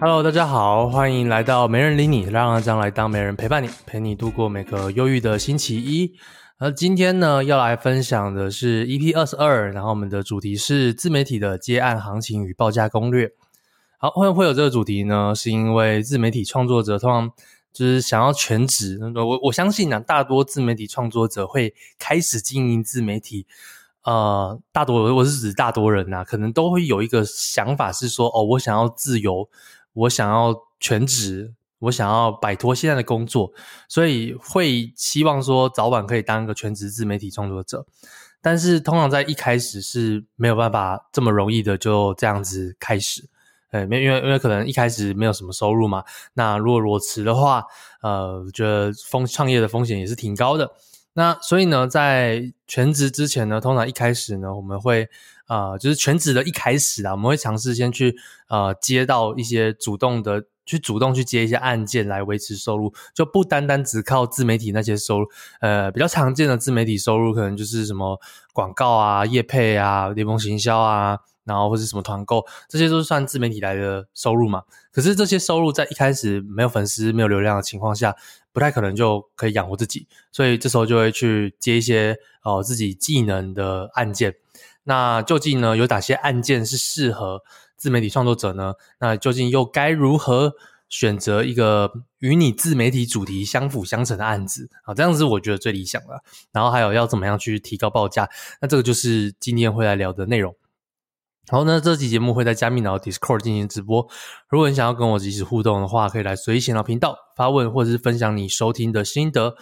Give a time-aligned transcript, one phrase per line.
[0.00, 6.14] Hello，大家好，欢迎来到没人理你，让阿璋来当没人陪伴你，陪你度过每个忧郁的星期一。
[6.56, 13.30] 而今天呢，要来分享的是 EP 二十二，然后我们的主题是自媒体的接案行情与报价攻略。
[13.98, 17.30] 好，会会有这个主题呢，是因为自媒体创作者通常
[17.70, 18.98] 就是想要全职。
[19.14, 23.46] 我我相信呢、啊，大多自媒体创作者会开始经营自媒体。
[24.04, 29.46] 呃，大多我是指大多人呐、啊，可能都会有一个想法是说，哦，我想要自由。
[29.92, 33.52] 我想要全职，我想要摆脱现在的工作，
[33.88, 37.86] 所以会希望说早晚可以当一个全职自媒体创作者。
[38.40, 43.28] 但是通常在一开始是没有办法这么容易的就这样子开始，
[43.70, 46.04] 呃，没因为因为可能一开始没有什么收入嘛。
[46.34, 47.64] 那如果裸辞的话，
[48.02, 50.72] 呃，觉得风创业的风险也是挺高的。
[51.14, 55.08] 那所以呢，在全职之前呢，通常一开始呢，我们会。
[55.50, 58.16] 啊、就是全职的一开始啊，我们会尝试先去
[58.48, 65.26] 呃接到一些主动的，去主动去接一些案件来维持收入，就不单单只靠自媒体那些收入。
[65.60, 68.16] 呃，比较常见的自媒体收入可能就是什么
[68.52, 74.62] 广告啊、业配啊、联盟行销啊，然后或者什么团购，这些都是算自媒体来的收入嘛。
[74.92, 78.14] 可是这些收入在一开始没有粉丝、没有流量的情况下，
[78.52, 84.36] 不太可能就可以养活自己，所以这时候就会去接一些呃自己技能的案件。
[84.84, 87.42] 那究竟呢，有哪些案件是适合
[87.76, 88.74] 自媒体创作者呢？
[88.98, 90.54] 那究竟又该如何
[90.88, 94.92] 选择一个与你自媒体主题相辅相成的案子啊？
[94.92, 96.24] 这样子我觉得最理想了。
[96.50, 98.28] 然后还有要怎么样去提高报价？
[98.60, 100.56] 那这个就是今天会来聊的内容。
[101.48, 104.06] 好，那这期节目会在加密脑 Discord 进行直播。
[104.48, 109.56] 如果你想要跟我即时互动的话，可以来随意闲聊频道发问，或者是分享你收听的心得。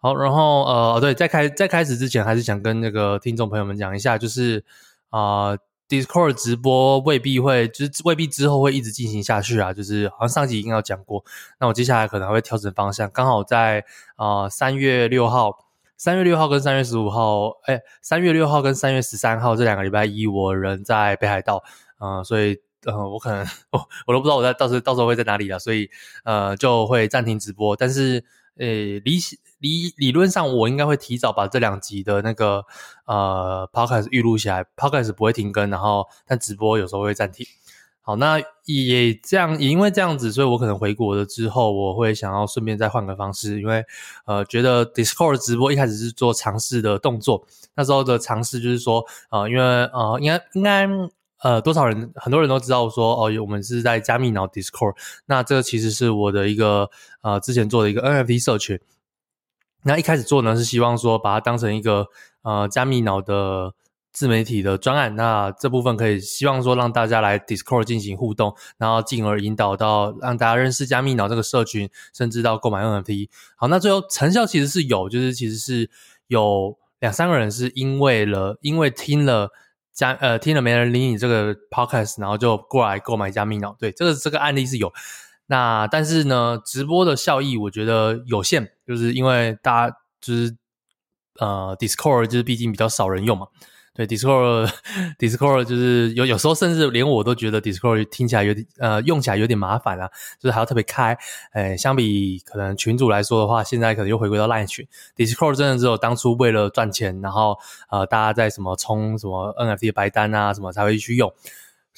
[0.00, 4.64] 好，然后呃，对，在开在开始之前，还是想跟那个听众朋友们讲一下，就是
[5.10, 11.24] 啊、呃、，Discord 直播未必会，就是未必之后会一直进行下去啊，就是好像上集已经有讲过，
[11.58, 21.64] 那我接下来可能还会调整方向，刚好在啊三月六号、三月六号跟三月十五号，哎，三月六号跟三月十三号这两个礼拜一，我人在北海道，
[21.98, 25.90] 嗯、所以呃，我可能我我都不知道我在到时到时候会在哪里了，所以
[26.22, 28.24] 呃，就会暂停直播，但是
[28.58, 29.18] 诶，理
[29.58, 32.64] 理理论上，我应该会提早把这两集的那个
[33.06, 37.46] 呃 podcast 预录下来，podcast 不会停更，然后但直播有时候会暂停。
[38.00, 43.84] 好，那也这样，也因为这样子，所以我可能回国了之后，我会想要顺便再换个方式，因为
[44.24, 50.88] 呃觉得 Discord 直播一开始是做尝试的动作，那时候的尝试就是说，呃，因为呃应该应该
[51.42, 54.94] 呃多少人很多人都知道说哦，我们是在加密脑 Discord，
[55.26, 56.88] 那这个其实是我的一个
[57.20, 58.80] 呃之前做的一个 NFT 社群。
[59.84, 62.08] 那一开始做呢，是希望说把它当成一个
[62.42, 63.74] 呃加密脑的
[64.12, 65.14] 自媒体的专案。
[65.14, 73.28] 那这部分可以希望说让大家来 Discord 进行互动，然后进而引导到让大家认识加密脑这个社群，甚至到购买 NFT。
[73.56, 75.88] 好，那最后成效其实是有，就是其实是
[76.26, 79.50] 有两三个人是因为了因为听了
[79.94, 83.76] 加呃听了没人理你这个 Podcast，然后就过来购买加密脑。
[83.78, 84.92] 对，这个这个案例是有。
[85.50, 90.56] 那但是呢，直播的效益我觉得有限，就是因为大家就是
[91.40, 93.46] 呃，Discord 就是毕竟比较少人用嘛。
[93.94, 94.70] 对，Discord
[95.18, 101.18] Discord 就是有有时候甚至连我都觉得 Discord 听起来有点呃，用起来有点麻烦啊，就是还要特别开。
[101.54, 104.86] 诶，相比可能群主来说的话，现在可能又回归到 LINE 群。
[105.16, 107.58] Discord 真的只有当初为了赚钱，然后
[107.90, 111.32] 呃，大家在什么充什么 NFT 白单啊什么才会去用。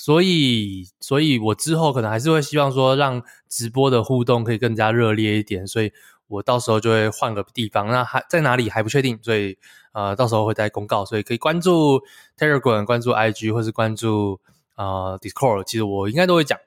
[0.01, 5.67] 所以，所以我之后可能还是会希望说，让直播的互动可以更加热烈一点。
[5.67, 5.93] 所以
[6.27, 9.59] 我到时候就会换个地方，那还在哪里还不确定，所以
[9.93, 11.05] 呃，到时候会再公告。
[11.05, 12.01] 所以可以关注
[12.39, 14.41] Telegram，关注 IG，或是关注
[14.77, 16.59] 呃 Discord，其实我应该都会讲。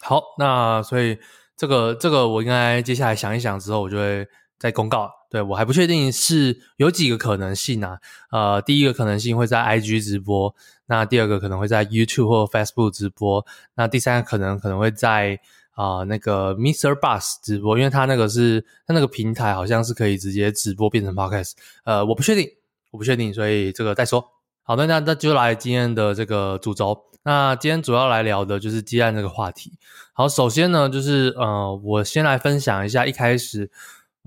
[0.00, 1.18] 好，那所以
[1.56, 4.26] 这个这个我应该接下来想一想之后，我就会
[4.58, 5.17] 再公告。
[5.30, 7.98] 对，我还不确定是有几个可能性啊。
[8.30, 10.54] 呃，第一个可能性会在 IG 直播。
[10.86, 13.44] 那第二个可能会在 YouTube 或 Facebook 直播，
[13.74, 15.38] 那第三个可能可能会在
[15.72, 16.98] 啊、呃、那个 Mr.
[16.98, 21.52] Bus 直播，因为他那个是他那个平台好像是可以直接直播变成 Podcast，
[21.84, 22.48] 呃，我不确定，
[22.90, 24.26] 我不确定，所以这个再说。
[24.62, 26.98] 好的，那那就来今天的这个主轴。
[27.22, 29.72] 那今天主要来聊的就是接案这个话题。
[30.14, 33.70] 好，首先呢，就是呃，我先来分享一下一开始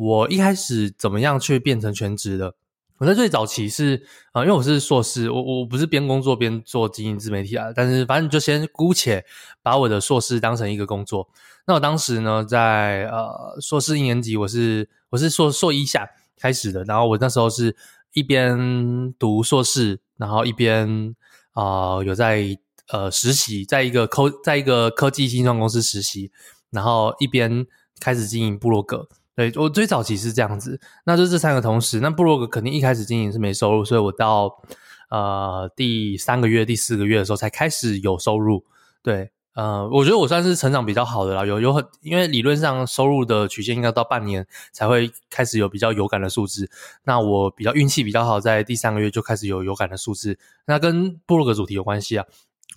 [0.02, 2.56] 我一开始怎么样去变成全职的。
[2.98, 9.24] 我在最早期是啊、因为我是硕士，我我不是边工作边做经营自媒体啊，但是反正就先姑且
[9.62, 11.30] 把我的硕士当成一个工作。
[11.68, 17.76] 那我当时呢，在呃硕士一年级，我是我是硕硕一下开始的，然后我那时候是
[18.14, 21.16] 一边读硕士，然后一边
[21.52, 22.58] 啊、有在
[22.90, 26.32] 呃实习，在一个科在一个科技新创公司实习，
[26.72, 27.68] 然后一边
[28.00, 29.08] 开始经营部落格。
[29.34, 34.62] 对，我最早期是这样子，那就这三个同时，那部落格肯定一开始经营是没收入，所以我到
[35.10, 38.66] 呃第三个月、第四个月的时候才开始有收入。
[39.02, 46.70] 对，呃，我觉得我算是成长比较好的啦，有有很，因为理论上收入的曲线应该到半年才会开始有比较有感的数字，
[47.06, 52.26] 那我比较运气比较好，在第三个月就开始有有感的数字，那跟部落格主题有关系啊。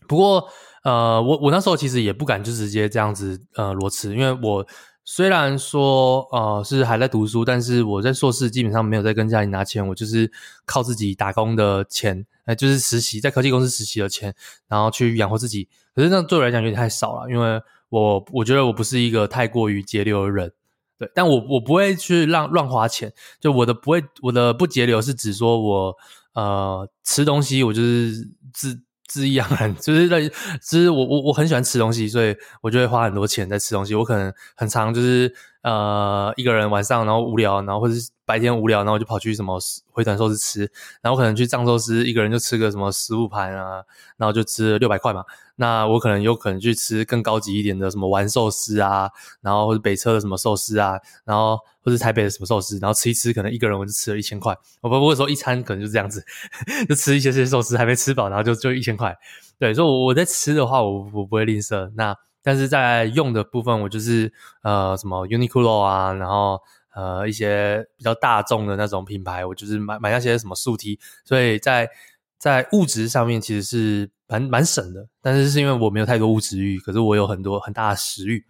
[0.07, 0.49] 不过，
[0.85, 4.65] 呃，我我那时候其实也不敢就直接这样子呃裸辞，因为我。
[5.05, 10.33] 虽然说，呃，是还在读书，但是我在硕士基本上没有在跟家里拿钱，我就是
[10.65, 14.35] 靠自己打工的钱，呃，就是实习在科技公司实习的钱，
[14.67, 15.69] 然后去养活自己。
[15.95, 17.61] 可是那对我来讲有点太少了，因为
[17.91, 20.53] 我我觉得我不是一个太过于节流的人，
[20.99, 25.97] 对，但我我不会去让乱花钱，就我的不会，我的不节流是指说我
[26.33, 28.81] 呃吃东西，我就是自。
[29.07, 29.49] 自一样，
[29.81, 33.95] 就是在，就是我我我很喜欢吃东西，所以我就会花很多钱在吃东西。
[33.95, 39.59] 我可能很常就是呃一个人晚上然后无聊，然后或者是白天无聊，然后我就跑去什么
[39.91, 40.71] 回转寿司吃，
[41.03, 43.83] 然后可能去藏寿司，一个人就吃个什么十五盘啊，
[44.17, 45.25] 然后就吃六百块嘛。
[45.57, 49.09] 那我可能有可能去吃更高级一点的什么丸寿司啊，
[49.41, 54.57] 然后或者北车的什么寿司啊，然后或者台北的什么寿司，然后吃一吃，可能一个人我就吃了一千块。
[54.81, 56.25] 我不不会说一餐可能就这样子，
[56.89, 59.17] 就吃一些些寿司还没吃饱，然后就就一千块。
[59.59, 61.93] 对，所以我我在吃的话，我我不会吝啬。
[61.95, 66.61] 那但是在用的部分，我就是呃什么 Uniqlo 啊，然后
[66.95, 70.99] 呃一些比较大众的那种品牌，我就是买买那些什么素 T。
[71.25, 71.89] 所以在
[72.39, 74.11] 在物质上面其实是。
[74.27, 78.43] 蛮蛮省的，但是是因为我没有太多物质欲，可是我有很多很大的食欲。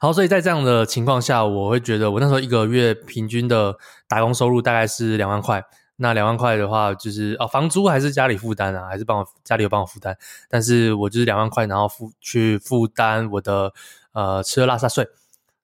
[0.00, 3.78] 好，所以在这样的情况下，我会觉得我那时候一个月平均的
[4.08, 5.64] 打工收入大概是两万块。
[5.98, 10.16] 那两万块的话，就是哦，房租还是家里负担啊，还是帮我家里有帮我负担，
[10.50, 13.72] 但是我就是两万块，然后负去负担我的
[14.12, 15.08] 呃吃喝拉撒睡。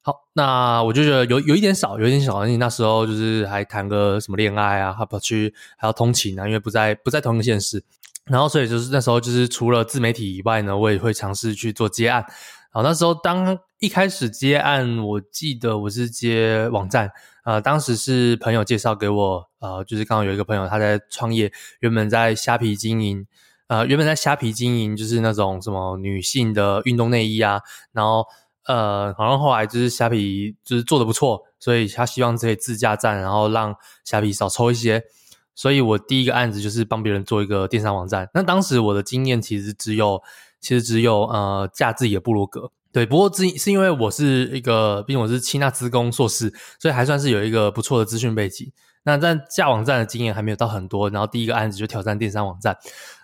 [0.07, 7.83] 好，那我就觉得有有一点少，有一点少，而且那时候就是还谈个什么恋爱啊，还跑去还要通勤啊，因为不在不在同一个县市。
[8.27, 12.23] 然后，所以就是那时候，就是除了自媒体以外呢，我也会尝试去做接案。
[12.71, 17.11] 好，那时候当一开始接案，我记得我是接网站，
[17.45, 21.51] 呃，当时是朋友介绍给我，呃，就是刚好有一个朋友他在创业，
[21.81, 23.27] 原本在虾皮经营，
[23.69, 27.61] 呃，原本在虾皮经营就是那种什么女性的运动内衣啊，
[27.93, 28.27] 然后
[28.67, 33.75] 呃，好像后来就是虾皮就是做的不错，所以他希望可以自架站，然后让
[34.05, 35.05] 虾皮少抽一些。
[35.55, 38.29] 所以我第一个案子就是帮别人做一个电商网站。
[38.35, 40.21] 那当时我的经验其实只有，
[40.61, 42.73] 其实只有呃架自己的部落格。
[42.91, 48.73] 对，不过是是因为我是一个，毕竟我是清大资工硕士，所以还算是有一个不错的资讯背景。
[49.05, 51.11] 那但架网站的经验还没有到很多。
[51.11, 52.77] 然后第一个案子就挑战电商网站，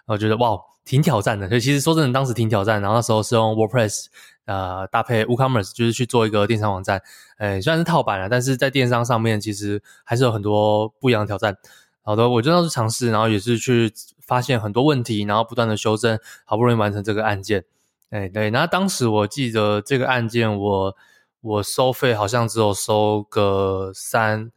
[0.06, 0.56] 我觉得哇，
[0.90, 1.46] 挺挑战的。
[1.48, 2.82] 所以其实说真的，当时挺挑战。
[2.82, 4.06] 然后那时候是用 WordPress
[4.46, 7.00] 呃搭配 WooCommerce，就是去做一个电商网站。
[7.38, 11.56] 诶，虽然是套版了，但是在电商上面其实还是有很多不一样的挑战。
[12.02, 13.92] 好的，我就当时尝试，然后也是去
[14.26, 17.64] 发现很多问题，然后不断的修正，好不容易完成这个案件。
[18.10, 20.96] 哎，对，那当时我记得这个案件，我
[21.40, 24.50] 我收费好像只有收个三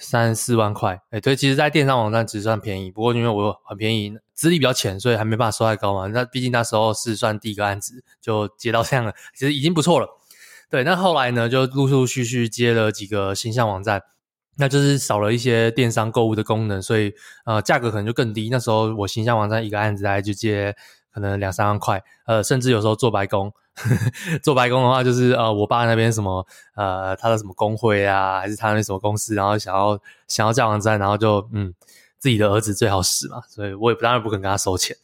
[0.00, 1.00] 三四万块。
[1.10, 6.08] 哎，对，其实，在电商网站只算便宜，不过因为我很便宜，资历比较浅，所以还没办法收太高嘛。
[6.08, 10.08] 那毕竟那时候是算第一个案子，就接到这样了，其实已经不错了。
[10.68, 14.02] 对，那后来呢，就陆陆续续接了几个形象网站。
[14.56, 17.14] 那就是少了一些电商购物的功能，所以
[17.46, 18.50] 呃价格可能就更低。
[18.50, 20.76] 那时候我形象网站一个案子大概就接
[21.14, 23.50] 可能两三万块，呃甚至有时候做白工，
[24.42, 31.74] 做白工的话就是呃我爸那边什么呃他的什么工会啊，还是他那什么公司，然后想要想要架网站，然后就嗯
[32.18, 34.96] 自己的儿子最好使嘛，所以我也不当然不肯跟他收钱。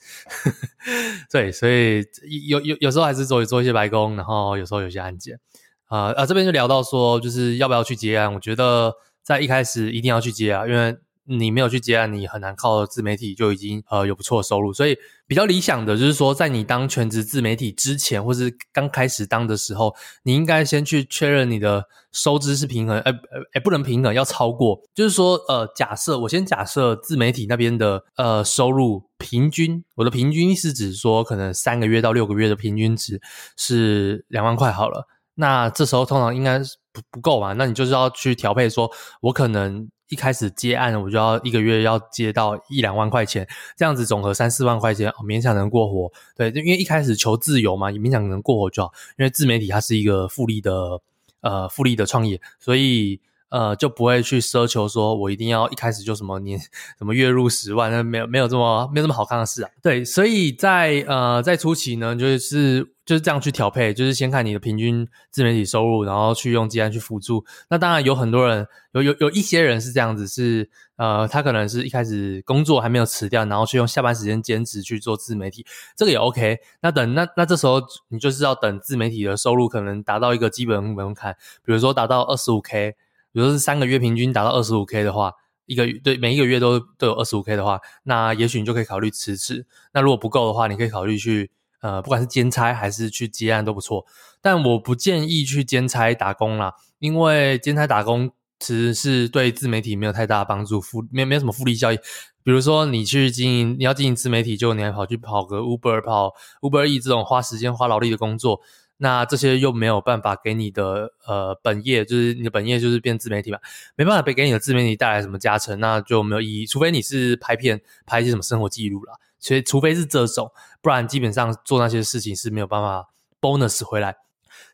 [1.30, 2.04] 对，所以
[2.48, 5.38] 有有有时候还是做做一些白工，然后有时候有些案件
[5.86, 8.94] 啊啊这边就聊到说就是要不要去接案，我觉得。
[9.26, 14.72] 在一开始一定要去接啊，因为你没有去接案，你很难靠自媒体就已经呃有不错的收入。
[14.72, 23.12] 所以比较理想的就是说，在你当全职自媒体之前，或是刚开始当的时候，你应该先去确认你的收支是平衡，哎
[23.54, 24.80] 哎不能平衡，要超过。
[24.94, 33.20] 就是说，呃，假设我先假设自媒体那边的呃收入平均，我的平均是指说可能三个月到六个月的平均值
[33.56, 35.08] 是两万块好了。
[35.38, 37.52] 那这时候通常应该是不不够嘛？
[37.52, 38.90] 那你就是要去调配，说
[39.20, 43.46] 我可能一开始接案，我就要一个月要接到一两万块钱，
[43.76, 46.10] 这样子总和三四万块钱，勉强能过活。
[46.36, 48.92] 对，因为一开始求自由嘛，勉强能过活就好。
[49.18, 51.00] 因为自媒体它是一个复利的
[51.40, 56.58] 呃复利的创业，所以呃，就不会去奢求说，我一定要一开始就什么年
[56.98, 59.70] 什么月入十万，那没有没有这么没有这么好看的事啊。
[59.82, 67.44] 对，所以在呃在初期呢，就是就是这样去调配，就是先看你的平均自媒体收入，然后去用接案去辅助。
[67.70, 75.64] 那当然有很多人，有有有一些人是这样子，是呃他可能是一开始工作还没有辞掉，然后去用下班时间兼职去做自媒体，
[75.96, 76.58] 这个也 OK。
[76.80, 82.96] 那等那那这时候你就是要等自媒体的收入可能达到一个基本门槛，比如说达到二十五 K。
[83.36, 85.30] 比如说是三个月平均达到二十五 K 的话，
[85.66, 89.66] 一个对每一个月都都有二十五 K 的话，那也许你就可以考虑辞职。
[89.92, 91.50] 那如果不够的话，你可以考虑去
[91.82, 94.06] 呃，不管是兼差还是去接案都不错。
[94.40, 101.98] 但我不建议去兼差打工啦，因为兼差打工其实是对自媒体没有太大的帮助，复没没有什么复利效益。
[102.42, 108.62] 比如说你去经营，你要经营自媒体，就你还跑去跑个 Uber 跑 Uber E 这种花时间花劳力的工作。
[108.98, 113.58] 那这些又没有办法给你的呃本业，就是你的本业就是变自媒体嘛，
[113.94, 116.66] 没办法给给你的自媒体带来什么加成，那就没有意义。
[116.66, 120.50] 除非你是拍片拍一些什么生活记录啦，所以除非是这种，
[120.80, 123.10] 不然基本上做那些事情是没有办法
[123.40, 124.16] bonus 回来。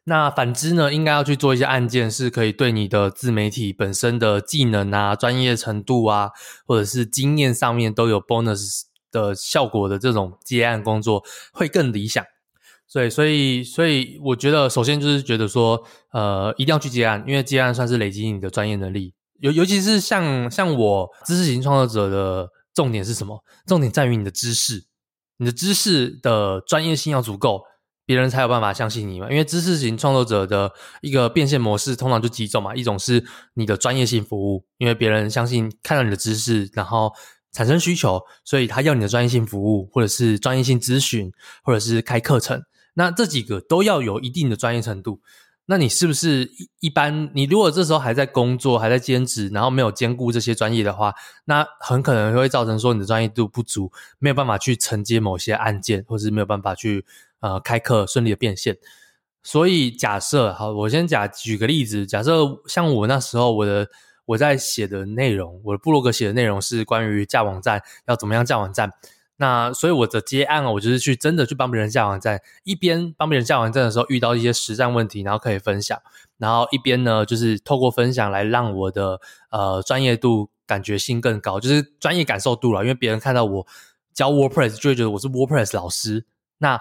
[0.05, 6.31] 那反之呢，应该要去做一些案件，是可以对你的自媒体本身的技能啊、专业程度啊，
[6.67, 12.25] 或者是经验上面都有 bonus 的效果的这种接案工作会更理想。
[12.93, 15.83] 对，所以，所以我觉得，首先就是觉得说，
[16.13, 19.15] 呃，一定要去接案，因为接案算是累积你的专业能力。
[19.41, 23.43] 尤尤其是像像我知识型创作者的重点是什么？
[23.67, 24.85] 重点在于你的知识，
[25.39, 27.63] 你的知识的专业性要足够，
[28.05, 29.31] 别人才有办法相信你嘛。
[29.31, 30.71] 因为知识型创作者的
[31.01, 37.11] 一个变现模式通常就几种嘛，一种是你的专业性服务，因为别人相信看到你的知识，然后
[37.53, 41.33] 产生需求，所以他要你的专业性服务，或者是专业性咨询，
[41.65, 42.63] 或者是开课程。
[42.95, 45.21] 那这几个都要有一定的专业程度。
[45.67, 47.31] 那你是不是一般？
[47.35, 57.07] 你如果这时候还在工作，还在兼职，然后没有兼顾这些专业的话，那很可能会造成说你的专业度不足，没有办法去承接某些案件，或是没有办法去
[57.39, 58.77] 呃开课顺利的变现。
[59.45, 63.89] 所以假设好，我先假举个例子，假设像我那时候我的
[64.27, 68.91] 我在写的内容，我的部落格写的内容是关于架网站要怎么样架网站。
[69.43, 76.01] 那所以我的接案，我就是去真的去帮别人架网站，一边帮别人架网站的时候遇到一些实战问题，然后可以分享，
[76.39, 79.21] 然后一边呢就是透过分享来让我的
[79.51, 82.83] 呃专业度感觉性更高，就是专业感受度了。
[82.83, 83.67] 因为别人看到我
[84.15, 86.25] 教 WordPress 就会觉得我是 WordPress 老师，
[86.59, 86.81] 那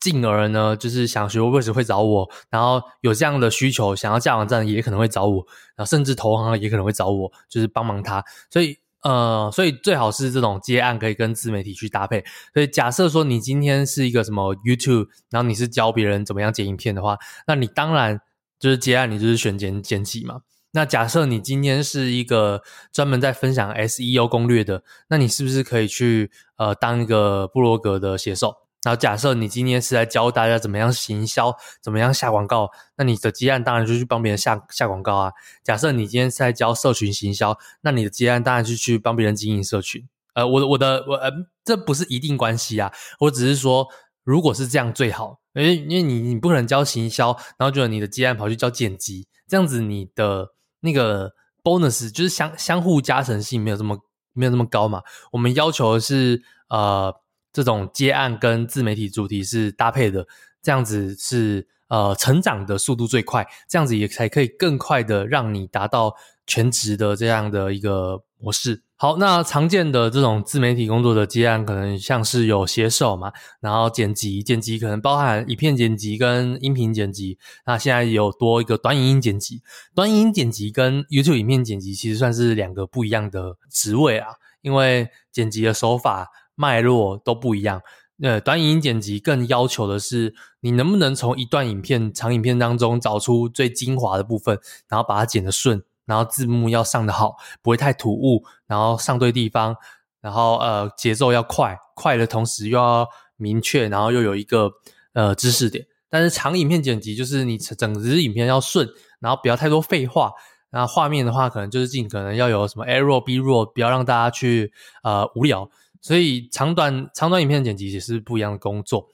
[0.00, 5.46] 进而呢就是想学 WordPress 会找我，然后有这样的需求想要架网站也可能会找我，
[5.76, 8.78] 然后甚至投行也可能会找我，就是帮忙他，所以。
[9.02, 12.24] 呃，所以最好是这种接案可以跟自媒体去搭配。
[12.52, 18.20] 所以假设说你今天是一个什么 YouTube，然后你是教别人怎么样剪影片的话，那你当然
[18.58, 20.40] 就是接案，你就是选剪剪辑嘛。
[20.72, 22.62] 那假设你今天是一个
[22.92, 28.67] 专门在分享 SEO 攻略的，那你是不是可以去呃当一个布罗格的写手？
[28.88, 35.32] 然后假设你今天是来教大家怎么样行销，怎么样下广告，那你的接案当然就去帮别人下下广告啊。
[35.62, 40.08] 假设你今天是在教社群行销，那你的接案当然是去帮别人经营社群。
[40.32, 41.30] 呃，我的我的我呃，
[41.62, 42.90] 这不是一定关系啊。
[43.18, 43.88] 我只是说，
[44.24, 53.98] 如果是这样最好，因为因为你你不可能教行销，然后觉得你的接案跑去教剪辑，这样子你的那个 bonus 就是相相互加成性没有这么
[54.32, 55.02] 没有这么高嘛。
[55.32, 57.14] 我们要求的是呃。
[57.58, 60.24] 这种接案跟自媒体主题是搭配的，
[60.62, 66.14] 这样子是呃成长的速度最快，这样子也才可以更快的让你达到
[66.46, 68.84] 全职的这样的一个模式。
[68.94, 77.40] 好，那常见的这种自媒体工作的接案，可能像是有写手嘛，然后剪辑，剪辑可能包含影片剪辑跟音频剪辑。
[77.66, 79.62] 那现在有多一个短影音剪辑，
[79.96, 84.28] 短影音剪辑跟 YouTube 影片剪辑其实算是两个不一样的职位啊，
[84.60, 86.28] 因为剪辑的手法。
[86.58, 87.80] 脉络都不一样。
[88.20, 99.76] 呃，短影音剪辑更要求的是，你能不能从一段影片、长影片当中找出最精华的部分，然后把它剪得顺，然后字幕要上得好，不会太突兀，然后上对地方，
[100.20, 104.68] 然后呃节奏要快，快的同时又要明确，然后又有一个
[105.12, 105.86] 呃知识点。
[106.10, 108.88] 但是长影片剪辑就是你整支影片要顺，
[109.20, 110.32] 然后不要太多废话，
[110.70, 114.72] 然后画面的话可能就是尽可能要有什么 A roll B roll，不要让大家去
[115.04, 115.70] 呃无聊。
[116.00, 119.08] 所以长短长短影片剪辑也是不一样的工作，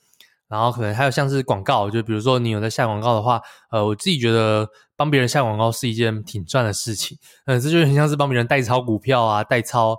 [0.49, 9.99] 然后可能还有像是广告，就比如说你有在下广告的话，呃，我自己觉得帮别人下广告是一件挺赚的事情，嗯，这就很像是帮别人代操股票啊，代操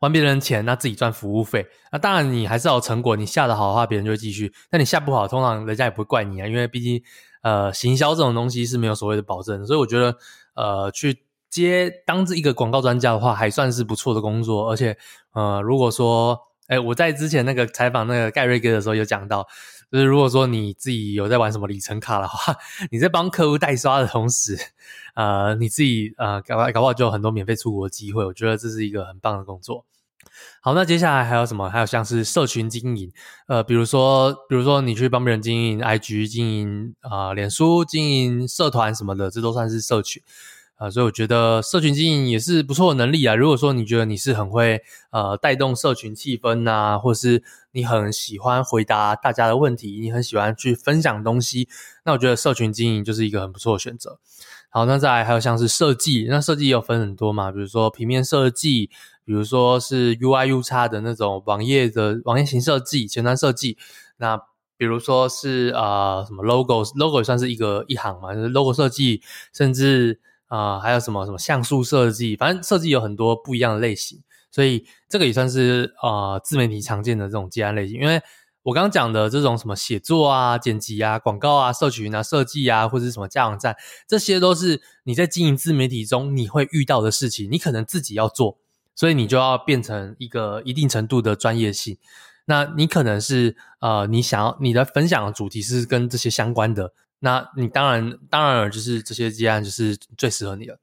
[0.00, 1.66] 还别人钱，那自己赚服务费。
[1.92, 7.02] 那当然你还是要成果，你下得好的话，别人就会继续；但你下不好，通常人家也不会怪你啊，因为毕竟
[7.42, 10.16] 呃，行销这种东西是没有所谓的保证，所以我觉得。
[10.54, 14.70] 呃去接当这一个广告专家的话，还算是不错的工作。
[14.70, 14.96] 而且
[15.32, 16.38] 呃，如果说
[16.68, 19.46] 哎，我在之前那个采访那个盖瑞哥的时候有讲到，
[19.90, 22.54] 就是如果说你自己有在玩什么里程卡的话，
[22.92, 24.56] 你在帮客户代刷的同时，
[25.16, 28.24] 呃，你自己呃搞搞不好就有很多免费出国的机会。
[28.24, 29.84] 我觉得这是一个很棒的工作。
[30.62, 31.68] 好，那接下来还有什么？
[31.68, 33.12] 还有像是社群经营，
[33.48, 40.22] 呃，比如说，比如说你去帮别人经营 IG、经营啊、呃、脸书、经营社团什么的，这都算是社群、
[40.80, 40.90] 呃。
[40.90, 43.36] 所以我觉得社群经营也是不错的能力啊。
[43.36, 51.68] 如果说你觉得你是很会呃带动社群气氛呐、啊，或是你很喜欢回答大家的问题，你很喜欢去分享东西，
[52.04, 54.18] 那我觉得社群经营就是一个很不错的选择。
[54.70, 58.90] 好，那再来还有像是设计，那设计也有分很多嘛，比如说平面设计。
[59.22, 63.78] 比如说是 UI UX 的那种网页的网页型设计、前端设计，
[64.16, 64.36] 那
[64.76, 69.22] 比如说是呃什么 logo，logo 也算是一个一行嘛，就是 logo 设计，
[69.52, 70.18] 甚至
[70.50, 74.18] 啊、还有什么什么像素设计，反正设计有很多不一样的类型，
[74.50, 78.00] 所以这个也算是呃自媒体常见的这种接案类型。
[78.00, 78.20] 因为
[78.64, 83.76] 我刚刚讲的这种什么写作啊、剪辑啊、广告啊、社群啊、设计啊，或者是什么架网站，
[84.06, 88.58] 这些都是你在经营自媒体中你会遇到的事情，你可能自己要做。
[88.96, 91.96] 所以你就要变成一个一定程度的专业性，
[92.44, 100.78] 那你可能是呃，你想要你的分享的主题是跟这些相关的，那你当然当然就是这些接案就是最适合你的。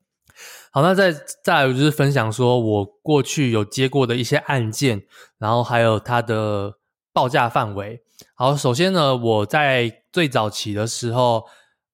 [0.72, 1.12] 好，那再
[1.44, 5.03] 再来就是分享说我过去有接过的一些案件，
[5.38, 6.77] 然后还有它的
[7.12, 8.01] 报价范围。
[8.34, 11.46] 好，首先呢，我在最早期的时候，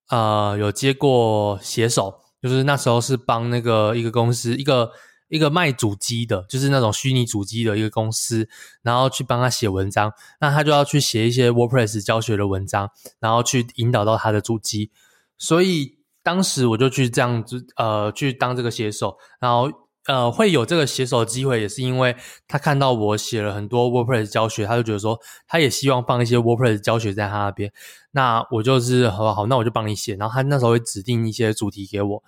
[0.09, 4.91] 呃，有接过写手，就是那时候是帮那个一个公司一个。
[5.29, 8.47] 一个卖主机的，就是那种虚拟主机的一个公司，
[8.81, 12.89] 然后去帮他写文章，那他就要去写一些 WordPress 教学的文章，
[13.19, 14.91] 然后去引导到他的主机。
[15.37, 19.69] 所以当时我就去这样子，呃，去当这个写手，然后
[20.05, 22.15] 呃，会有这个写手机会，也是因为
[22.47, 27.71] 他看到我写了很多 WordPress 教学，他就觉得说，他也希望放一些 WordPress 教学在他那边。
[28.11, 30.15] 那我就是好好，那我就帮你写。
[30.15, 32.23] 然后他那时候会指定一些主题给我。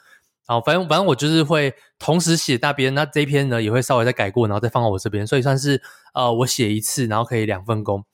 [0.48, 5.82] 好，反正反正我就是会同时写那边，那这篇呢也会稍微再改过，然后再放到我这边，所以算是
[6.14, 8.06] 呃我写一次，然后可以两份工。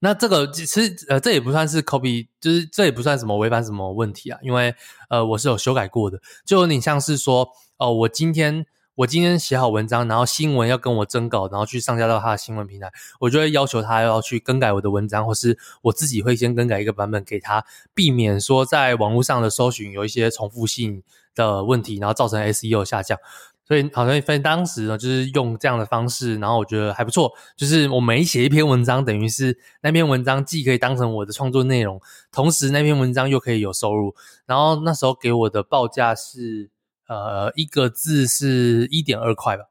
[0.00, 4.74] 那这个其实呃这也不算是 copy，就是这也不算什么违反什么问题啊，因为
[5.08, 7.42] 呃我是有修改过的，就有点像是说
[7.78, 21.02] 哦、呃、我今天我今天写好文章，然后新闻要跟我征稿，然后去上架到他的新闻平台，我就会要求他要去更改我的文章，或是我自己会先更改一个版本给他，避免说在网络上的搜寻有一些重复性。
[21.46, 23.18] 的问题，然后造成 SEO 下降，
[23.66, 27.32] 所以好像分当时呢，就是用这样的方式，然后我觉得还不错。
[27.56, 32.00] 就是我每写一篇文章，等于是那篇文章既可以当成我的创作内容，
[32.32, 34.14] 同时那篇文章又可以有收入。
[34.46, 36.70] 然后那时候给我的报价是，
[37.06, 39.64] 呃，一个字是一点二块吧，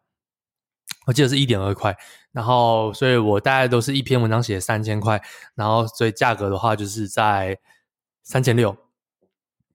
[1.08, 1.98] 我记得是一点二块。
[2.32, 5.20] 然后，所以我大概都是一篇文章写三千块，
[5.56, 7.58] 然后所以价格的话就是在
[8.22, 8.78] 三千六。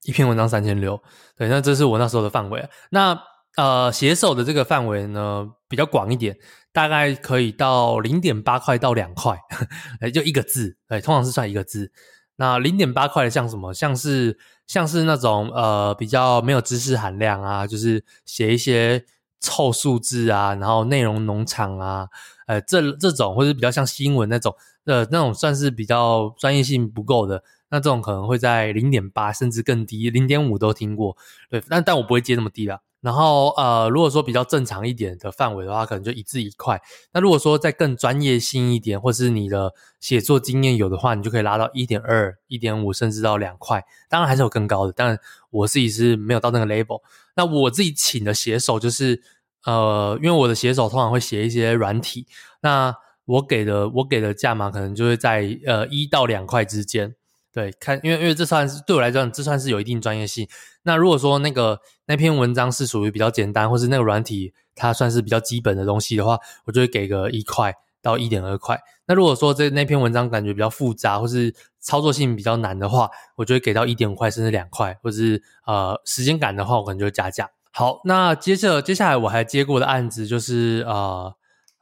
[0.05, 1.01] 一篇文章三千六，
[1.37, 2.69] 对，那这是我那时候的范围。
[2.91, 3.19] 那
[3.57, 6.37] 呃，写手的这个范围呢比较广一点，
[6.73, 9.39] 大概可以到零点八块到两块，
[10.01, 11.93] 哎，就一个字，对，通常是算一个字。
[12.37, 13.73] 那零点八块的像什么？
[13.75, 19.05] 像是像是那种呃比较没有知识含量啊，就是写一些
[19.39, 22.09] 凑数字啊，然后内容农场啊，
[22.47, 27.45] 呃，这这种或者比较像新闻那种，呃，那种算是比较专业性不够的。
[27.73, 31.17] 那这种可能会在零点八甚至更低，零点五都听过，
[31.49, 32.81] 对，但但我不会接那么低啦。
[33.01, 36.81] 然后呃，如果说比较正常一点的范围的话，可能就一字一块。
[37.15, 43.83] 那如果说再更专业性一点，或是你的写作经验有的话，你就可以拉到一点二、一点五，甚至到两块。
[44.09, 45.19] 当然还是有更高的，但
[45.51, 47.01] 我自己是没有到那个 level。
[47.35, 49.21] 那我自己请的写手就是
[49.65, 52.29] 呃，因为我的写手通常会写一些软体，
[52.61, 57.17] 那我给的我给的价码可能就会在呃一到两块之间。
[57.53, 60.49] 对，看，因为因为这算是对我来讲，这算是有一定专业性。
[60.85, 68.81] 那如果说那个那篇文章是属于比较简单，或是那个软体它算是比较基本的东西的话，我就会给个一块到一点二块。
[69.07, 77.51] 那如果说这那篇文章感觉比较复杂，或是操作性比较难的话，我就会给到一点五块甚至两块，或是呃时间感的话，我可能就会加价。
[77.71, 81.35] 好，那接着接下来我还接过的案子就是呃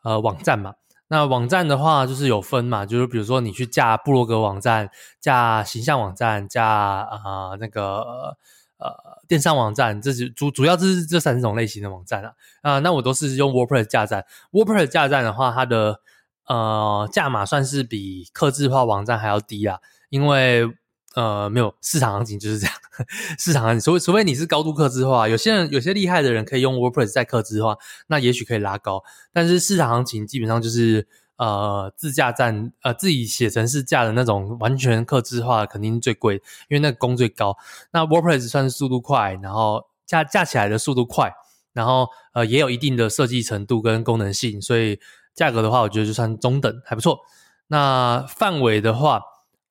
[0.03, 0.75] 呃网站嘛。
[1.13, 4.89] 那网站的话，就是有分嘛，就是比如说你去架部落格网站、
[5.21, 8.37] 架形象网站、架啊、那个
[8.79, 8.95] 呃
[9.27, 12.33] 电商网站，这是主主要这是这三种类型的网站啊。
[12.63, 14.25] 啊、那我都是用 WordPress 架站。
[14.53, 16.01] WordPress 架站的话，它的
[16.47, 20.73] 呃价码算是比客制化网站还要低啊，因为
[21.17, 22.77] 呃没有市场行情就是这样。
[23.39, 27.77] 市场上，除除非你是高度客制化，有些人有些厉害的人可以用 WordPress 再客制化，
[28.09, 29.03] 那也许可以拉高。
[29.33, 36.35] 但是市场行情基本上就是呃自架站呃自己写程式架的那种完全客制化，肯定最贵，
[36.69, 37.57] 因为那个工最高。
[37.93, 41.33] 那 WordPress 算是速度快，然后架架起来的速度快，
[41.73, 44.99] 然后呃也有一定的设计程度跟功能性，所以
[45.35, 47.21] 价格的话，我觉得就算中等，还不错。
[47.69, 49.23] 那范围的话。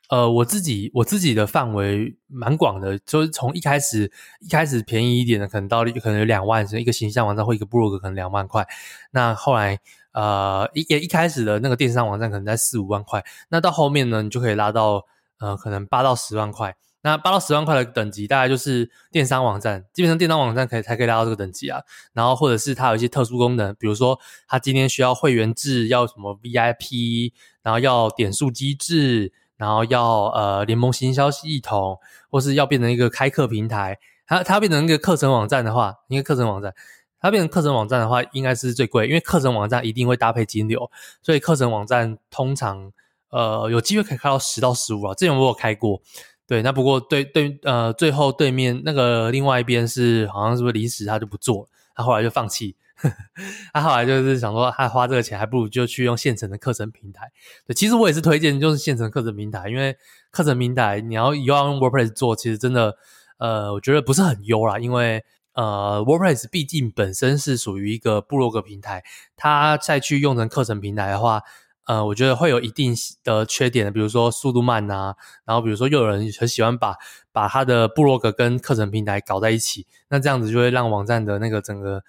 [0.10, 8.68] 呃，我自己我自己的范围蛮广的，就是从一开始一开始便宜一点的，可能到可能有两万，一个形象网站或一个部落格可能两万块。
[9.12, 9.80] 那后来
[10.14, 15.06] 呃一也一开始的那个电商网站可能在四五万块，那到后面呢，你就可以拉到
[15.40, 16.76] 呃可能八到十万块。
[17.02, 21.82] 那八到十万块的等级，大概就是电商网站，基本上电商网站可以才可以拉到这个等级啊。
[22.14, 29.32] 然后或者是它有一些特殊功能，比如说它今天需要会员制，要什么 VIP，然后要点数机制。
[29.60, 32.00] 然后要呃联盟行销系统，
[32.32, 36.74] 或是要变成一个开课平台，它它变成一个课程网站的话，一个课程网站，
[37.20, 40.90] 它变成课程网站的话，应该是最贵，因为课程网站一定会搭配金流，
[41.22, 42.90] 所以课程网站通常
[43.32, 46.02] 呃有机会可以开到十到十五啊，之前我有开过，
[46.48, 52.78] 对，那不过对对呃最后对面那个另外一边是好像是不是临时他就不做了，他后来就放弃。
[53.74, 57.32] 他后来就是想说，他花这个钱，还不如就去用现成的课程平台。
[57.66, 59.98] 对，其实我也是推荐，就是现成课程平台，因为
[60.32, 62.98] 课程平台你要要用 WordPress 做，其实真的，
[63.38, 64.78] 呃，我觉得不是很优啦。
[64.80, 69.04] 因为呃，WordPress 毕竟本身是属于一个部落格平台，
[69.38, 71.42] 它再去用成课程平台的话，
[71.86, 76.96] 呃，我觉得会有一定的缺点的，比如说速度慢啊，然后比如说又有人很喜欢把
[77.32, 82.04] 把他的部落格跟课程平台搞在一起，那这样子就会让网站的那个整个。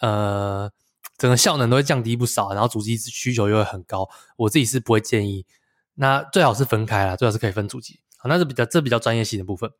[0.00, 0.70] 呃，
[1.16, 4.08] 整个效能都会降低不少，然后主机需求又会很高。
[4.36, 5.46] 我自己是不会建议，
[5.94, 8.00] 那最好是分开啦，最好是可以分主机。
[8.18, 9.70] 好，那是比较这比较专业性的部分。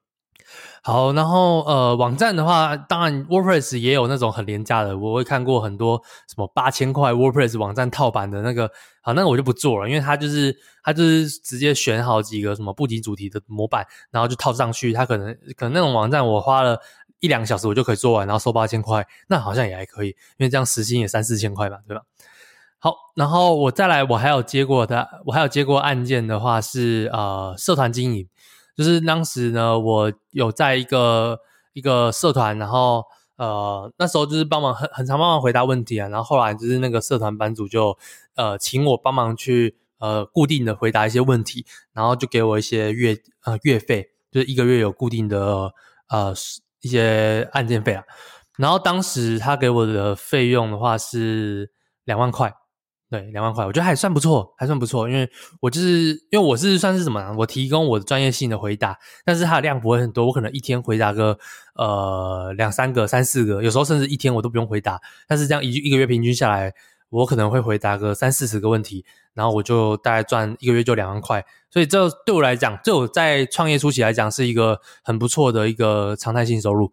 [0.82, 8.70] 好，然后呃，网站的话，当然 WordPress 也有那种很廉价的，我会看过很多什么八千块 WordPress 网站套版的那个，
[9.02, 14.92] 好，那我就不做了，因为它就是它就是直接选好几个什么布景主题的模板，然后就套上去。
[14.92, 16.80] 它可能可能那种网站我花了。
[17.20, 22.02] 一两个小时我就可以做完，然后收八千块，那好像也还可以，因为这样时薪也三四千块吧，对吧？
[22.78, 28.28] 好，然后我再来，我还有接过的，我还有接过案件的话是呃社团经营，
[28.76, 31.40] 就是当时呢，我有在一个
[31.72, 33.02] 一个社团，然后
[33.36, 37.96] 呃那时候就是帮忙很很常帮忙回答问题啊，然后后来就是那个社团班主就
[38.34, 45.72] 呃请我帮忙去呃固定的回答一些问题，然后就给我一些月呃月费，就是一个月有固定的
[46.08, 46.34] 呃。
[46.86, 48.04] 一些案件费啊，
[48.56, 51.68] 然后当时他给我的费用的话是
[52.04, 52.52] 两万块，
[53.10, 55.28] 对，两万块，我觉得还算不错，还算不错，因为
[55.60, 57.34] 我就是因为我是算是什么？
[57.38, 61.36] 我提供我的专业性的回答，但是它的量不会很多，我可能一天回答个
[61.74, 66.72] 呃两三个、三四个，有时候甚至一天我都不用回答，但是这样一一个月平均下来，
[67.08, 71.44] 我可能会回答个三四十个问题，然后我就大概赚一个月就两万块。
[71.70, 76.92] 所以这对我来讲，对我在创业初期来讲，是一个很不错的一个常态性收入。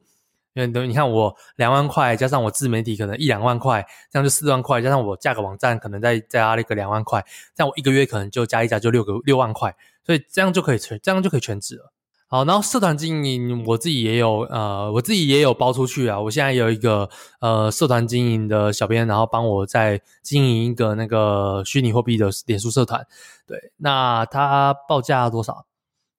[0.54, 11.93] 因为等你看我两万块，加上我自媒体可能一两万块，这样就四万块，加上我价格网站可能再再加了一个两万块，这样我一个月可能就加一加就六个六万块，所以这样就可以全这样就可以全职了。
[12.34, 16.20] 好，然后社团经营我自己也有，呃，我自己也有包出去啊。
[16.20, 17.08] 我现在有一个
[17.40, 23.06] 呃社团经营的小编，然后帮我在经营一个那个虚拟货币的脸书社团。
[23.46, 25.68] 对，那他报价多少？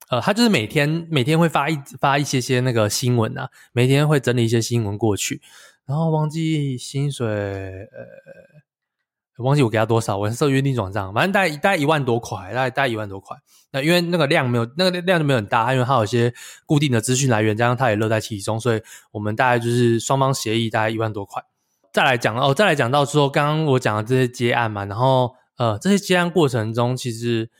[0.08, 5.42] 呃，他就是每天每天会发一发一些些那个新闻啊，每天会整理一些新闻过去，
[5.84, 8.63] 然后忘记薪水，呃。
[9.38, 13.36] 忘记我给他多少，我是设约定转账，反正大概大概一万多块，大概大概一万多块。
[13.72, 16.32] 那因为那个量没有，那个量就没有很大，因为它有一些
[16.66, 21.42] 固定的资讯来源，加上它也乐在其中，所以我们大概就是双方协议大概一万多块。
[21.92, 27.50] 再来讲哦，再来讲到说，刚刚我讲的这些接案嘛，然后呃，这些接案过程中，其实。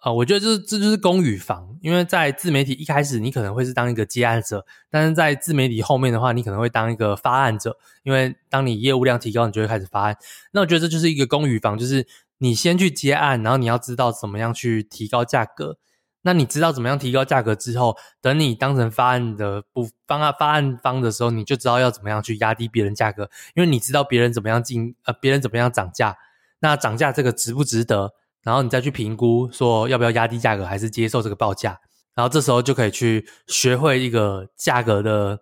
[0.00, 10.16] 啊、我觉得这这就是攻与防，因为在自媒体一开始，你可能会是当一个接案者，但是在自媒体后面的话，你可能会当一个发案者，因为当你业务量提高，你就会开始发案。
[10.52, 12.06] 那我觉得这就是一个攻与防，就是
[12.38, 15.76] 你先去接案，然后你要知道怎么样去提高价格。
[16.22, 26.16] 那你知道怎么样提高价格之后，等你当成发案的不方案发案方的时候，你就知道要怎么样去压低别人价格，因为你知道别人怎么样进呃别人怎么样涨价，
[26.60, 28.14] 那涨价这个值不值得？
[28.42, 31.78] 然后你再去评估，说要不要压低价格，还是接受这个报价。
[32.14, 35.38] 然后这时候就可以去学会一个价格的，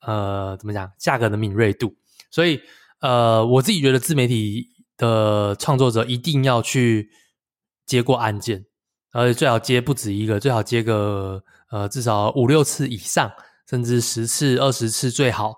[0.00, 0.90] 呃，怎么讲？
[0.98, 1.94] 价格的敏锐度。
[2.30, 2.60] 所以，
[3.00, 7.08] 呃，我自己觉得自媒体的创作者一定要去
[7.86, 8.66] 接过案件，
[9.12, 13.30] 而且最好接不止一个，最好接个呃至少五六次以上，
[13.70, 15.56] 甚至十次、二十次最好。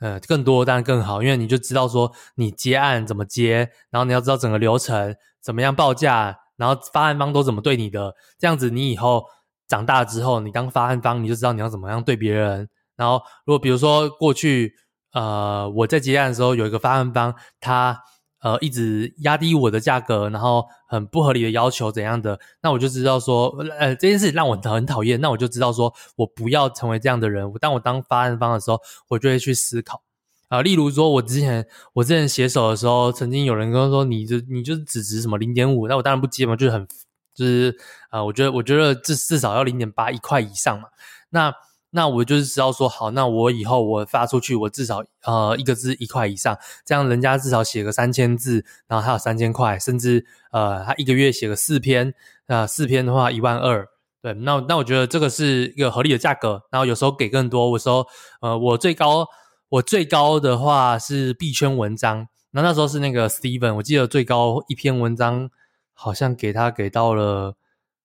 [0.00, 9.24] 呃，更多当然更好，因为你就知道说你接案怎么接，然后你要知道整个流程怎么样报价，然后发案方都怎么对你的，这样子你以后
[9.68, 12.68] 长大之后，你当发案方你就知道你要怎么样对别人。
[12.96, 14.74] 然后如果比如说过去
[15.12, 18.02] 呃我在接案的时候有一个发案方，他
[18.40, 23.48] 呃一直压低我的价格，然后很不合理的要求怎样的，那我就知道说
[23.78, 27.50] 呃这件事让我很讨厌，那我就知道说我不要成为这样的人。
[27.60, 30.02] 当我当发案方的时候，我就会去思考。
[30.48, 36.84] 啊、例如说，我之前我之前写手的时候，曾经有人跟我说，你就你就是只值什么零点五，那我当然不接嘛，就是很
[37.32, 37.76] 就是
[38.08, 40.88] 啊、我觉得我觉得至至少要零点八一块以上嘛。
[41.28, 41.54] 那
[41.90, 52.14] 那我就是知道说，好，那我以后我发出去，我至少呃一个字一块以上，这样人家至少写个三千字，然后他有三千块，甚至呃他一个月写个四篇，
[52.46, 53.88] 那、呃、四篇的话一万二，
[54.22, 56.62] 对，那那我觉得这个是一个合理的价格。
[56.70, 58.06] 然后有时候给更多，我说
[58.40, 59.26] 呃我最高。
[59.70, 65.48] 我最高的话是币圈文章，那那时候是那个 Steven，我记得最高一篇文章
[65.92, 67.54] 好像给他给到了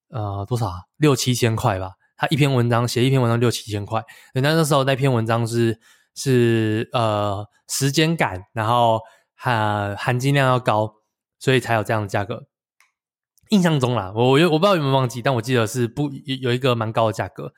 [0.09, 0.71] 呃多少？
[0.97, 1.93] 六七千块吧。
[2.17, 5.79] 他一篇文章写一篇文章六七千块，那那时候那篇文章是
[6.15, 9.01] 是呃时间感，然后
[9.35, 10.95] 含含金量要高，
[11.39, 12.45] 所以才有这样的价格。
[13.49, 16.09] 印象中啦，我我我不知道有没有忘记，但我记得是不
[16.41, 17.53] 有一个蛮高的价格。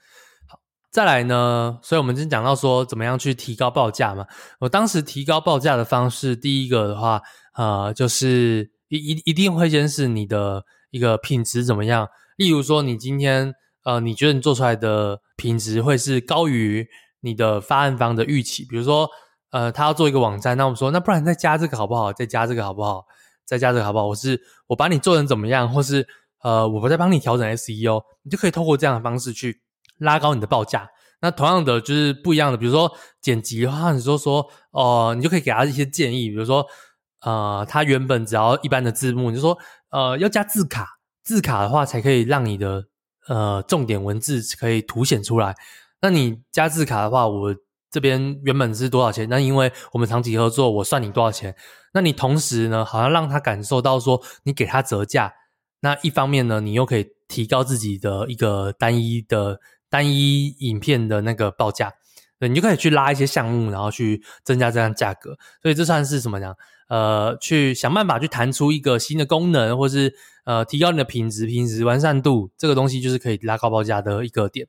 [0.46, 0.60] 好
[0.92, 4.26] 再来呢，所以我们就讲到说怎么样去提高报价嘛。
[4.60, 7.22] 我当时提高报价的方式，第一个的话，
[7.56, 12.10] 呃，就是一一一定会先是你的一个品质怎么样。
[12.36, 13.54] 例如说，你今天
[13.88, 16.86] 呃，你觉得你做出来的品质会是高于
[17.22, 18.66] 你的发案方的预期。
[18.70, 19.10] 比如说，
[19.52, 22.12] 呃，他要做一个网站，那我们说，那不然再加这个好不好？
[22.12, 23.06] 再加这个好不好？
[23.46, 24.08] 再加这个好不好？
[24.08, 26.06] 我是我把你做成怎么样，或是
[26.44, 29.62] 呃，我不再帮你调整 SEO，你就可以透过这样的方式去。
[30.00, 30.88] 拉高你的报价，
[31.22, 32.58] 那同样的就是不一样的。
[32.60, 36.30] 比如说剪辑的话，你就说哦、呃，你就可以给他一些建议。
[36.30, 36.64] 比如说，
[37.22, 39.58] 呃，他原本只要一般的字幕，你就说
[39.90, 40.88] 呃要加字卡，
[41.24, 42.86] 字卡的话才可以让你的
[43.28, 45.56] 呃重点文字可以凸显出来。
[46.02, 47.56] 那你加字卡的话，我
[47.92, 49.28] 这边原本是多少钱？
[49.30, 51.56] 那因为我们长期合作，我算你多少钱？
[51.94, 55.34] 那你同时呢，好像让他感受到说你给他折价。
[55.82, 59.60] 那一方面呢，你又可以提高自己的一个单一的。
[59.90, 61.94] 单一影片的那个报价，
[62.40, 65.38] 对，你就可以去拉一些项目，然后去增加这样价格。
[65.62, 66.54] 所以这算是什么呢？
[66.88, 70.14] 呃，去想办法去弹出一个新的功能，或是
[70.46, 74.68] 呃提高你的品质、品质完善度，这个东西就是可以拉高报价的一个点。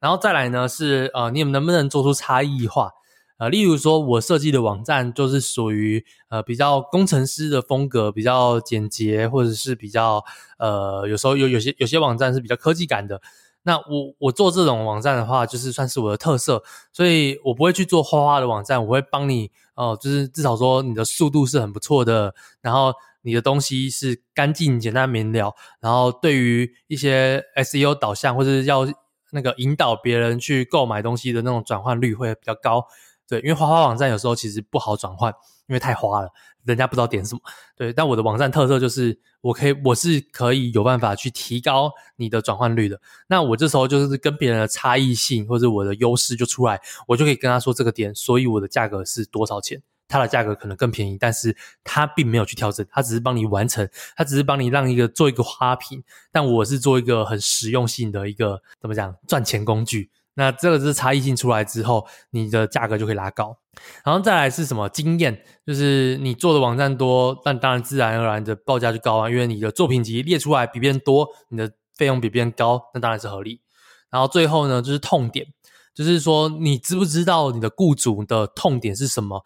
[0.00, 2.90] 然后再来呢是呃，你们能不能做出差异化？
[3.38, 10.24] 呃，例如说我设计的网站就是属于呃比较工程师的风格，比较简洁，或者是比较
[10.58, 13.20] 呃有时候有有些有些网站是比较科技感的。
[13.64, 28.86] 那我我做这种网站的话，就是算是我的特色，所以我不会去做花花的网站，我会帮你哦、就是至少说你的速度是很不错的，然后你的东西是干净、简单、明了，然后对于一些 SEO 导向或者要
[29.30, 32.86] 那个引导别人去购买东西的那种转换率会比较高。
[33.26, 35.34] 对，因为花花网站有时候其实不好转换，
[35.72, 36.28] 因为太花了，
[36.64, 37.40] 人家不知道点什么。
[37.74, 43.00] 对，但我的网站特色就是，我可以，我是可以有办法去提高你的转换率的。
[43.26, 49.82] 那我这时候就是跟别人的差异性或者我的优势就出来，我就可以跟他说这个点，所以我的价格是多少钱。
[50.08, 56.04] 他的价格可能更便宜，但是他并没有去调整，他只是帮你完成，他只是帮你让一个做一个花瓶。
[56.30, 60.10] 但我是做一个很实用性的一个怎么讲赚钱工具。
[60.34, 63.58] 那这个是差异性出来之后，你的价格就可以拉高。
[64.04, 64.88] 然后再来是什么？
[64.88, 73.60] 经验，就是你做的网站多，但当然自然而然的报价就高啊，因为你的作品集列出来比别人多，你的费用比别人高，那当然是合理。
[74.10, 75.46] 然后最后呢，就是痛点，
[75.94, 79.44] 就是说你知不知道你的雇主的痛点是什么？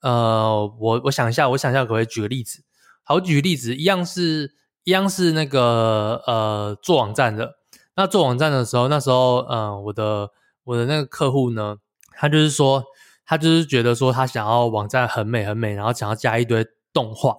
[0.00, 2.62] 呃，我我想一下，我想一下，可不可以举个例子？
[3.02, 7.56] 好，举个例子，一样是一样是那个呃做网站的。
[7.96, 10.30] 那做网站的时候，那时候，嗯、我的
[10.64, 11.78] 我的那个客户呢，
[12.12, 12.84] 他就是说，
[13.24, 17.34] 他就是觉得说，他想要网站很美很美，然后想要加一堆动画，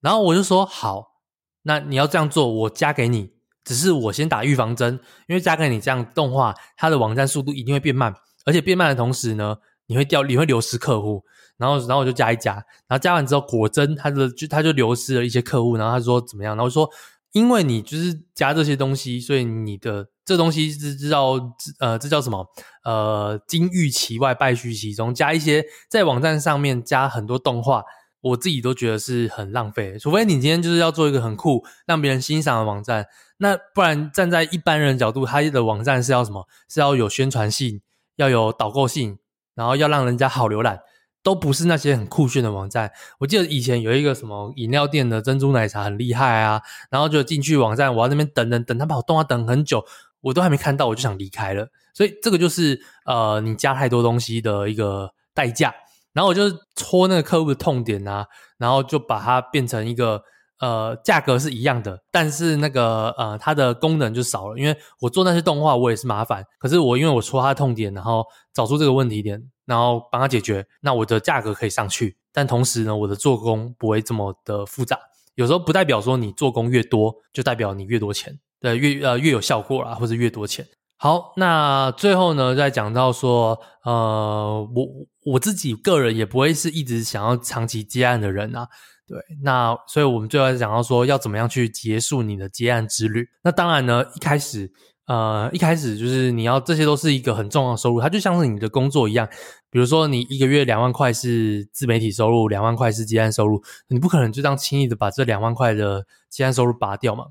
[0.00, 1.16] 然后我就说好，
[1.62, 3.32] 那你要这样做，我加给你，
[3.64, 11.24] 只是我先打预防针，因为加给你这样动画，它的网站速度一定会变慢，而且变慢的同时呢，你会掉，你会流失客户，
[11.56, 12.54] 然后，然后我就加一加，
[12.86, 16.88] 然后加完之后，果真他的就他就流失了一些客户，然后他说怎么样，然后说。
[17.36, 21.32] 因为你就是加这些东西，所以你的这东西是知道，
[21.80, 22.46] 呃，这叫什么？
[22.82, 25.14] 呃，金玉其外，败絮其中。
[25.14, 27.84] 加一些在网站上面加很多动画，
[28.22, 29.98] 我自己都觉得是很浪费。
[29.98, 33.04] 除非你今天就是要做一个很酷、让别人欣赏的网站，
[33.36, 36.48] 那不然站在一般人角度，他的网站是要什么？
[36.70, 37.82] 是要有宣传性，
[38.16, 39.18] 要有导购性，
[39.54, 40.80] 然后要让人家好浏览，
[41.26, 42.88] 都不是那些很酷炫的网站。
[43.18, 49.84] 我记得以前有一个什么饮料店的珍珠奶茶很厉害啊，然后就进去网站，我在那边等等等，他把我动画等很久，
[50.20, 51.66] 我都还没看到，我就想离开了。
[51.92, 55.74] 所以这个就是呃，你加太多东西的一个代价。
[56.12, 56.44] 然后我就
[56.76, 58.24] 戳那个客户的痛点啊，
[58.56, 60.22] 然后就把它变成一个。
[60.58, 64.58] 呃，价格是一样的，但是那个呃，它的功能就少了。
[64.58, 66.42] 因为我做那些动画，我也是麻烦。
[66.58, 72.16] 可是我因为我戳他的痛点，然后找出这个问题点，然后帮他解决，那我的价格可以上去。
[72.32, 74.98] 但同时呢，我的做工不会这么的复杂。
[75.34, 80.66] 有时候不代表说你做工越多，就代表你越多钱，对，越呃越有效果啦，或者越多钱。
[80.98, 88.66] 好，那最后呢，再讲到说，呃，我我自己个人也不会是一直想要长期接案的人啊。
[89.06, 93.28] 对，那所以我们最后讲到说，要怎么样去结束你的接案之旅？
[93.42, 94.72] 那当然呢，一开始，
[95.06, 99.28] 呃，一开始就是你要这些都是一个很重要的收入，它就像是你的工作一样。
[99.70, 107.26] 比如说，你一个月两万块是自媒体收入，两万块是接案收入，你不可能就这样轻易的把这两万块的接案收入拔掉嘛。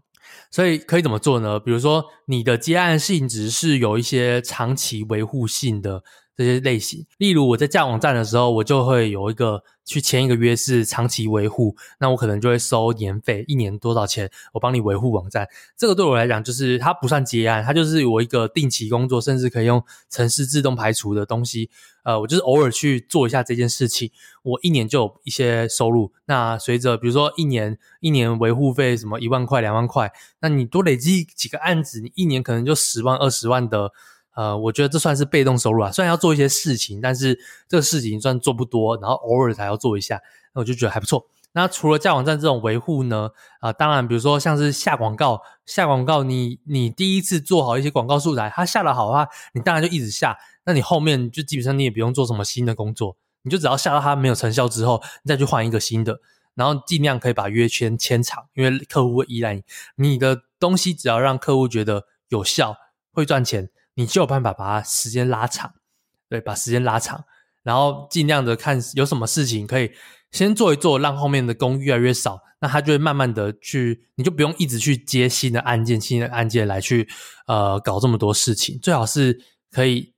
[0.49, 1.59] 所以可以怎么做呢？
[1.59, 6.03] 比如说，你的接案性质是有一些长期维护性的。
[6.37, 15.47] 这些类型，例如我在架网站的时候，我就会有一个去签一个约是长期维护，那我可能就会收年费，一年多少钱，我帮你维护网站。
[15.77, 21.69] 这个对我来讲，就是它不算结案，它就是我一个定期工作，甚至可以用程式自动排除的东西。
[22.03, 24.11] 呃，我就是偶尔去做一下这件事情，
[24.43, 26.11] 我一年就有一些收入。
[26.25, 33.93] 那随着比如说一年一年维护费什么一万块两万块，那你多累积几个案子，你一年可能就十万二十万的。
[34.35, 40.21] 呃，我觉得这算是被动收入啊，虽然要做一些事情，但是这个事情算做不多，然后偶尔才要做一下，
[40.53, 41.25] 那我就觉得还不错。
[41.53, 43.29] 那除了架网站这种维护呢，
[43.61, 56.19] 啊、当然比如说像是下广告，下广告你你第一次做好一些广告素材，它下得好的话，你当然就一直下，那你后面就基本上你也不用做什么新的工作，你就只要下到它没有成效之后，你再去换一个新的，
[56.55, 59.63] 然后尽量可以把约签签长，因为客户会依赖你，
[59.95, 62.75] 你的东西只要让客户觉得有效，
[63.13, 63.69] 会赚钱。
[63.95, 65.73] 你就有办法把它时间拉长，
[66.29, 67.23] 对，把时间拉长，
[67.63, 69.91] 然后尽量的看有什么事情可以
[70.31, 77.07] 先做一做，让后面的工越来越少，那他就会慢慢的去，你就不用一直去接新的案件、新的案件来去
[77.47, 79.39] 呃搞这么多事情，最好是
[79.71, 80.13] 可以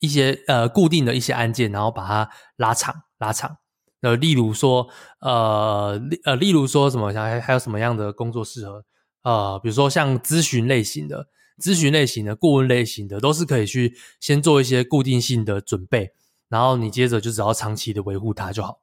[0.00, 3.58] 一些呃固定的一些案件，然后把它拉长拉长。
[4.00, 4.88] 呃，例如说
[5.20, 8.84] 呃呃，例如说什么还还有什么样的工作适合
[9.22, 11.28] 呃，比如说像咨询类型的。
[11.60, 16.12] 咨询类型的、顾问类型的，都是可以去先做一些固定性的准备，
[16.48, 18.80] 然后你接着就只要长期的维护它就好。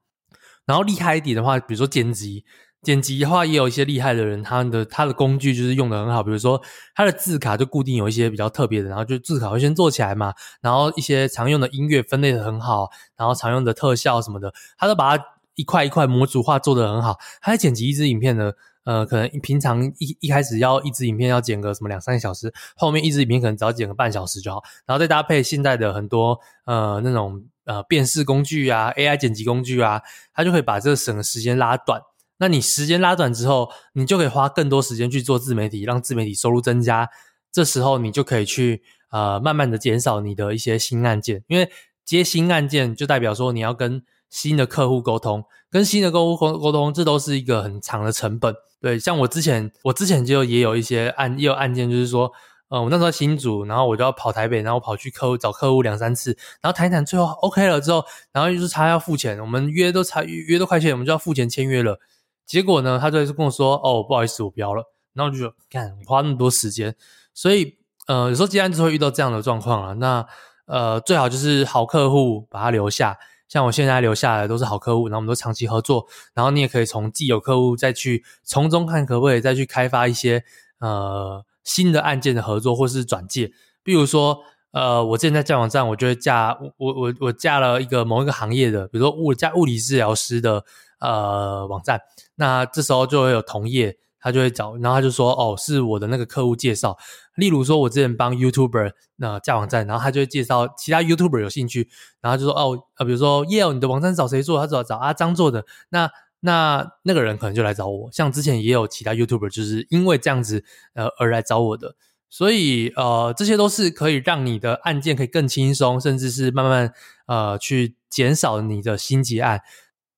[0.65, 2.45] 然后厉害一点的话，比如说剪辑，
[2.83, 6.61] 剪辑的话也有一些厉害的人，他的他的工具就是用得很好，比如说
[6.93, 17.17] 他的字卡就固定有一些比较特别的，然后就字卡会先做起来嘛，然后一些常用的音乐分类的很好，然后常用的特效什么的，他都把它一块一块模组化做得很好。
[17.41, 18.51] 他在剪辑一支影片呢。
[18.87, 30.01] 呃，可能平常一一开始要一支影片要剪个什么两三个小时，后面一支影片可能只要剪个半小时就好，然后再搭配现在的很多呃那种呃辨识工具啊，AI 剪辑工具啊，
[30.33, 32.01] 它就可以把这个省的时间拉短。
[32.37, 37.09] 那你时间拉短之后，你就可以花更多时间去做自媒体，让自媒体收入增加。
[37.51, 41.69] 这时候你就可以去呃慢慢的减少你的一些新案件，因为
[42.05, 48.55] 接新案件就代表说你要跟新的客户沟通，跟新的客户沟沟通，这都是一个很长的成本。
[48.79, 52.31] 对，像我之前，我之前就也有一些案，也有案件，就是说，
[52.69, 61.99] 呃，我那时候新组，然后我就要跑台北，然后跑去客户找客户两三次，然后谈一谈，最后 OK 了之后，然后就是他要付钱，我们约都差约都快签，我们就要付钱签约了。
[62.45, 64.83] 结果呢，他就是跟我说，哦，不好意思，我不要了。
[65.13, 66.95] 然后我就说，干，花那么多时间，
[67.33, 69.93] 所以，呃，有时候接案就会遇到这样的状况啊。
[69.93, 70.25] 那，
[70.67, 73.17] 呃，最好就是好客户把他留下。
[73.47, 80.43] 像我现在留下来的都是好客户，然后我们都长期合作，然后你也可以从既有客户再去从中看可不可以再去开发一些
[80.79, 83.51] 呃新的案件的合作或是转介。
[83.83, 84.39] 比如说
[84.71, 90.63] 呃，我之前在架网站，我就会架我我我架了一个某一个行业的，比如说物架物理治疗师的
[90.99, 92.01] 呃网站，
[92.35, 93.97] 那这时候就会有同业。
[94.19, 96.97] 他就会找，然后他就说：“哦，是我的那个客户介绍。
[97.35, 101.89] 例如说，我之前帮 YouTuber 那架网站，然后他就会介绍其他 YouTuber 有兴趣，
[102.21, 104.59] 然后就说：哦，呃，比如说 Yale，你的网站找谁做？
[104.59, 105.65] 他找找阿张做的。
[105.89, 106.09] 那
[106.39, 108.09] 那那个人可能就来找我。
[108.11, 110.63] 像之前也有其他 YouTuber 就是因为这样子
[110.93, 111.95] 呃而来找我的。
[112.29, 116.93] 所以呃，这些都是可以让你的案件可以更轻松，甚至是慢慢
[117.27, 119.61] 呃去减少你的新结案。”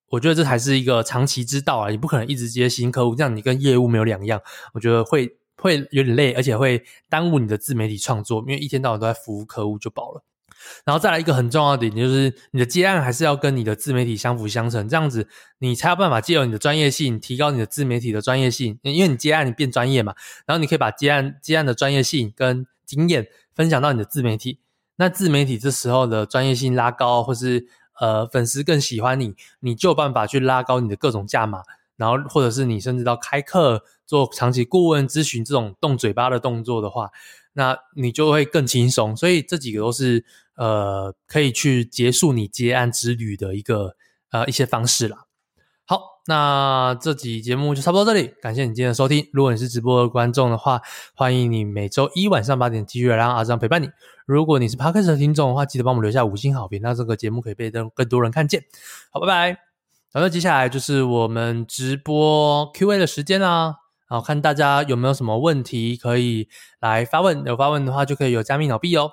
[0.10, 1.90] 我觉得这才是一个长期之道啊！
[1.90, 4.42] 你不可能一直接新客户，这样你跟业务没有两样。
[4.74, 10.24] 我觉得会会有点累，而且会耽误你的自媒体创作，因为一天到晚都在服务客户就饱了。
[10.84, 15.28] 然后再来一个很重要的点，就是你的接案还是要跟你的自媒体相辅相成，这样子
[15.60, 18.78] 你才有办法借由你的专业性，提高你的自媒体的专业性。
[18.82, 20.14] 因为你接案你变专业嘛，
[20.46, 24.60] 然后你可以把接案接案的专业性跟经验分享到你的自媒体。
[24.98, 27.68] 那自媒体这时候的专业性拉高，或是
[28.00, 31.64] 呃粉丝更喜欢你，你就有办法去拉高你的各种价码。
[31.96, 37.10] 然后或者是你甚至到开课做长期顾问咨询这种动嘴巴的动作的话，
[37.54, 39.16] 那你就会更轻松。
[39.16, 40.26] 所以这几个都是。
[40.56, 43.96] 呃，可以去结束你接案之旅的一个
[44.30, 45.20] 呃一些方式啦。
[46.30, 49.28] 那这集节目就差不多这里，感谢你今天的收听。
[49.34, 50.80] 如果你是直播的观众的话，
[51.16, 53.90] 欢迎你每周一晚上八点继续来让阿张陪伴你。
[54.28, 58.64] 如果你是 Podcast 的听众的话，记得帮我们留下五星好评，让这个节目可以被更更多人看见。
[59.10, 59.48] 好，拜拜。
[60.12, 63.78] 然后接下来就是我们直播 Q&A 的时间啦。
[64.08, 66.48] 好，看大家有没有什么问题可以
[66.80, 69.10] 来发问，有发问的话就可以有加密脑币哦。